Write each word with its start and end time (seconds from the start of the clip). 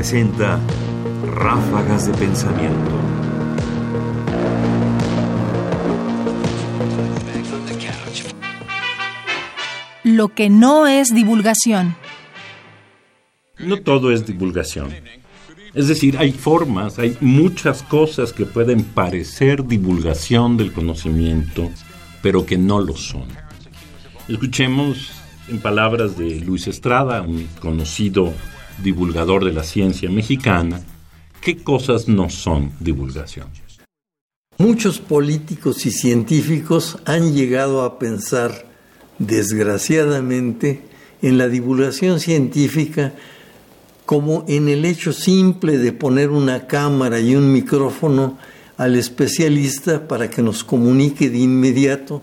presenta 0.00 0.58
Ráfagas 1.26 2.06
de 2.06 2.14
Pensamiento. 2.14 2.90
Lo 10.02 10.28
que 10.28 10.48
no 10.48 10.86
es 10.86 11.14
divulgación. 11.14 11.96
No 13.58 13.76
todo 13.82 14.10
es 14.10 14.24
divulgación. 14.24 14.88
Es 15.74 15.88
decir, 15.88 16.16
hay 16.16 16.32
formas, 16.32 16.98
hay 16.98 17.18
muchas 17.20 17.82
cosas 17.82 18.32
que 18.32 18.46
pueden 18.46 18.82
parecer 18.84 19.66
divulgación 19.66 20.56
del 20.56 20.72
conocimiento, 20.72 21.70
pero 22.22 22.46
que 22.46 22.56
no 22.56 22.80
lo 22.80 22.96
son. 22.96 23.28
Escuchemos 24.28 25.12
en 25.50 25.60
palabras 25.60 26.16
de 26.16 26.40
Luis 26.40 26.68
Estrada, 26.68 27.20
un 27.20 27.46
conocido 27.60 28.32
divulgador 28.82 29.44
de 29.44 29.52
la 29.52 29.62
ciencia 29.62 30.10
mexicana, 30.10 30.82
qué 31.40 31.62
cosas 31.62 32.08
no 32.08 32.30
son 32.30 32.72
divulgación. 32.80 33.48
Muchos 34.58 34.98
políticos 34.98 35.86
y 35.86 35.90
científicos 35.90 36.98
han 37.06 37.34
llegado 37.34 37.82
a 37.82 37.98
pensar, 37.98 38.66
desgraciadamente, 39.18 40.82
en 41.22 41.38
la 41.38 41.48
divulgación 41.48 42.20
científica 42.20 43.14
como 44.04 44.44
en 44.48 44.68
el 44.68 44.84
hecho 44.84 45.12
simple 45.12 45.78
de 45.78 45.92
poner 45.92 46.30
una 46.30 46.66
cámara 46.66 47.20
y 47.20 47.36
un 47.36 47.52
micrófono 47.52 48.38
al 48.76 48.96
especialista 48.96 50.08
para 50.08 50.28
que 50.28 50.42
nos 50.42 50.64
comunique 50.64 51.30
de 51.30 51.38
inmediato 51.38 52.22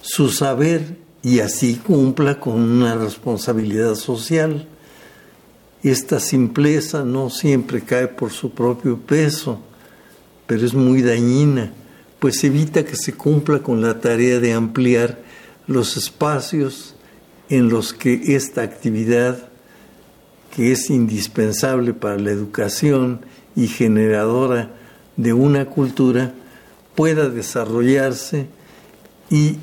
su 0.00 0.30
saber 0.30 0.96
y 1.22 1.40
así 1.40 1.76
cumpla 1.76 2.38
con 2.38 2.54
una 2.54 2.94
responsabilidad 2.94 3.94
social. 3.96 4.66
Esta 5.84 6.18
simpleza 6.18 7.04
no 7.04 7.28
siempre 7.28 7.82
cae 7.82 8.08
por 8.08 8.32
su 8.32 8.52
propio 8.52 8.96
peso, 8.96 9.60
pero 10.46 10.64
es 10.64 10.72
muy 10.72 11.02
dañina, 11.02 11.74
pues 12.20 12.42
evita 12.42 12.86
que 12.86 12.96
se 12.96 13.12
cumpla 13.12 13.58
con 13.58 13.82
la 13.82 14.00
tarea 14.00 14.40
de 14.40 14.54
ampliar 14.54 15.22
los 15.66 15.98
espacios 15.98 16.94
en 17.50 17.68
los 17.68 17.92
que 17.92 18.34
esta 18.34 18.62
actividad, 18.62 19.50
que 20.56 20.72
es 20.72 20.88
indispensable 20.88 21.92
para 21.92 22.16
la 22.16 22.30
educación 22.30 23.20
y 23.54 23.66
generadora 23.66 24.70
de 25.18 25.34
una 25.34 25.66
cultura, 25.66 26.32
pueda 26.94 27.28
desarrollarse 27.28 28.46
y 29.28 29.56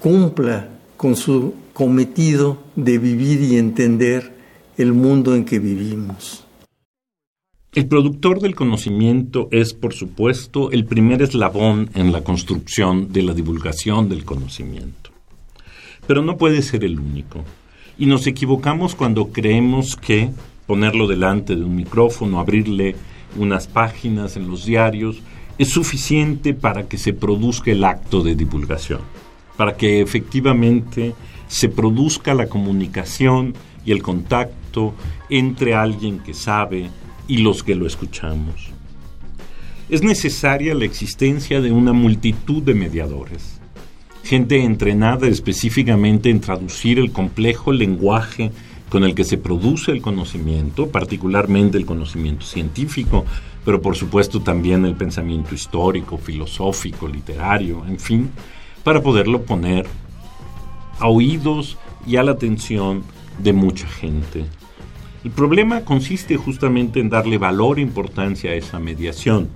cumpla 0.00 0.68
con 0.96 1.14
su 1.14 1.54
cometido 1.74 2.58
de 2.74 2.98
vivir 2.98 3.40
y 3.40 3.56
entender 3.56 4.33
el 4.76 4.92
mundo 4.92 5.34
en 5.34 5.44
que 5.44 5.58
vivimos. 5.58 6.44
El 7.74 7.86
productor 7.86 8.40
del 8.40 8.54
conocimiento 8.54 9.48
es, 9.50 9.74
por 9.74 9.94
supuesto, 9.94 10.70
el 10.70 10.84
primer 10.84 11.22
eslabón 11.22 11.90
en 11.94 12.12
la 12.12 12.22
construcción 12.22 13.12
de 13.12 13.22
la 13.22 13.34
divulgación 13.34 14.08
del 14.08 14.24
conocimiento. 14.24 15.10
Pero 16.06 16.22
no 16.22 16.36
puede 16.36 16.62
ser 16.62 16.84
el 16.84 17.00
único. 17.00 17.44
Y 17.98 18.06
nos 18.06 18.26
equivocamos 18.26 18.94
cuando 18.94 19.32
creemos 19.32 19.96
que 19.96 20.30
ponerlo 20.66 21.06
delante 21.06 21.56
de 21.56 21.64
un 21.64 21.74
micrófono, 21.74 22.38
abrirle 22.38 22.96
unas 23.36 23.66
páginas 23.66 24.36
en 24.36 24.48
los 24.48 24.64
diarios, 24.64 25.20
es 25.58 25.68
suficiente 25.68 26.54
para 26.54 26.88
que 26.88 26.98
se 26.98 27.12
produzca 27.12 27.70
el 27.70 27.84
acto 27.84 28.22
de 28.22 28.34
divulgación, 28.34 29.00
para 29.56 29.76
que 29.76 30.00
efectivamente 30.00 31.14
se 31.54 31.68
produzca 31.68 32.34
la 32.34 32.48
comunicación 32.48 33.54
y 33.86 33.92
el 33.92 34.02
contacto 34.02 34.92
entre 35.30 35.76
alguien 35.76 36.18
que 36.18 36.34
sabe 36.34 36.90
y 37.28 37.36
los 37.36 37.62
que 37.62 37.76
lo 37.76 37.86
escuchamos. 37.86 38.70
Es 39.88 40.02
necesaria 40.02 40.74
la 40.74 40.84
existencia 40.84 41.60
de 41.60 41.70
una 41.70 41.92
multitud 41.92 42.60
de 42.60 42.74
mediadores, 42.74 43.60
gente 44.24 44.64
entrenada 44.64 45.28
específicamente 45.28 46.28
en 46.28 46.40
traducir 46.40 46.98
el 46.98 47.12
complejo 47.12 47.70
lenguaje 47.70 48.50
con 48.88 49.04
el 49.04 49.14
que 49.14 49.22
se 49.22 49.38
produce 49.38 49.92
el 49.92 50.02
conocimiento, 50.02 50.88
particularmente 50.88 51.78
el 51.78 51.86
conocimiento 51.86 52.44
científico, 52.44 53.24
pero 53.64 53.80
por 53.80 53.94
supuesto 53.94 54.40
también 54.40 54.84
el 54.84 54.96
pensamiento 54.96 55.54
histórico, 55.54 56.18
filosófico, 56.18 57.06
literario, 57.06 57.84
en 57.86 58.00
fin, 58.00 58.30
para 58.82 59.00
poderlo 59.00 59.42
poner 59.42 59.86
a 61.04 61.08
oídos 61.08 61.76
y 62.06 62.16
a 62.16 62.22
la 62.22 62.32
atención 62.32 63.02
de 63.38 63.52
mucha 63.52 63.86
gente. 63.86 64.46
El 65.22 65.32
problema 65.32 65.82
consiste 65.82 66.38
justamente 66.38 66.98
en 66.98 67.10
darle 67.10 67.36
valor 67.36 67.78
e 67.78 67.82
importancia 67.82 68.50
a 68.50 68.54
esa 68.54 68.78
mediación, 68.78 69.50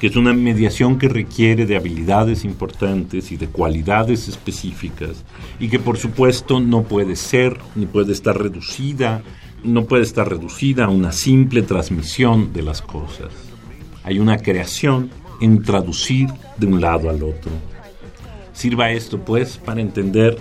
que 0.00 0.08
es 0.08 0.16
una 0.16 0.32
mediación 0.32 0.98
que 0.98 1.08
requiere 1.08 1.64
de 1.64 1.76
habilidades 1.76 2.44
importantes 2.44 3.30
y 3.30 3.36
de 3.36 3.46
cualidades 3.46 4.26
específicas 4.26 5.24
y 5.60 5.68
que 5.68 5.78
por 5.78 5.96
supuesto 5.96 6.58
no 6.58 6.82
puede 6.82 7.14
ser 7.14 7.56
ni 7.76 7.86
puede 7.86 8.12
estar 8.12 8.36
reducida, 8.36 9.22
no 9.62 9.84
puede 9.84 10.02
estar 10.02 10.28
reducida 10.28 10.86
a 10.86 10.88
una 10.88 11.12
simple 11.12 11.62
transmisión 11.62 12.52
de 12.52 12.62
las 12.62 12.82
cosas. 12.82 13.30
Hay 14.02 14.18
una 14.18 14.38
creación 14.38 15.10
en 15.40 15.62
traducir 15.62 16.26
de 16.56 16.66
un 16.66 16.80
lado 16.80 17.10
al 17.10 17.22
otro. 17.22 17.52
Sirva 18.52 18.90
esto 18.90 19.20
pues 19.24 19.56
para 19.56 19.80
entender 19.80 20.36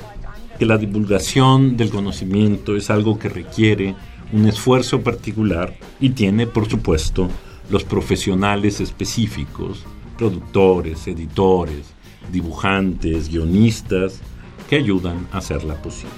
que 0.59 0.65
la 0.65 0.77
divulgación 0.77 1.77
del 1.77 1.89
conocimiento 1.89 2.75
es 2.75 2.89
algo 2.89 3.17
que 3.17 3.29
requiere 3.29 3.95
un 4.33 4.45
esfuerzo 4.45 5.01
particular 5.01 5.73
y 6.01 6.09
tiene, 6.09 6.47
por 6.47 6.69
supuesto, 6.69 7.29
los 7.69 7.85
profesionales 7.85 8.81
específicos, 8.81 9.85
productores, 10.17 11.07
editores, 11.07 11.93
dibujantes, 12.29 13.29
guionistas, 13.29 14.19
que 14.69 14.75
ayudan 14.75 15.27
a 15.31 15.37
hacerla 15.37 15.75
posible. 15.75 16.13